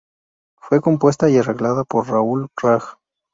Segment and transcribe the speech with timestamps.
[0.59, 2.95] Fue compuesta y arreglada por Rahul Raj.